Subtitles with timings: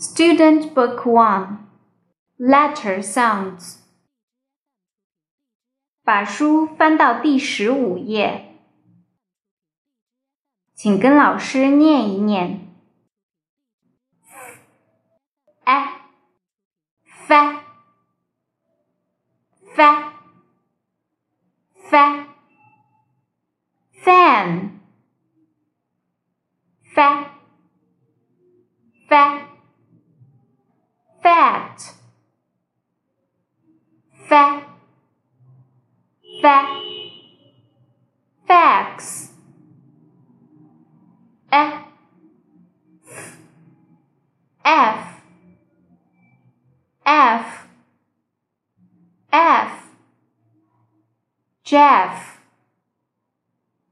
[0.00, 1.58] Student Book One
[2.38, 3.78] Letter Sounds
[6.04, 8.54] 把书翻到第十五页，
[10.74, 12.72] 请跟老师念一念。
[15.64, 16.00] f
[16.94, 17.34] f
[19.74, 19.82] f
[21.90, 21.96] f
[24.04, 24.70] fan
[26.94, 27.00] f
[29.08, 29.49] f
[34.31, 34.63] Fa
[36.41, 36.57] fa
[38.47, 39.33] fax.
[41.51, 41.73] F
[44.63, 45.23] f
[47.05, 47.67] f
[49.33, 49.71] f
[51.65, 52.40] Jeff